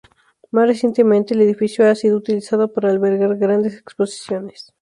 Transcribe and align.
Más 0.49 0.67
recientemente, 0.67 1.35
el 1.35 1.41
edificio 1.41 1.85
ha 1.87 1.93
sido 1.93 2.17
utilizado 2.17 2.73
para 2.73 2.89
albergar 2.89 3.37
grandes 3.37 3.75
exposiciones. 3.75 4.73